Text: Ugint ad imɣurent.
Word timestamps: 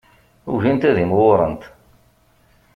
Ugint 0.53 0.87
ad 0.89 0.97
imɣurent. 1.03 1.63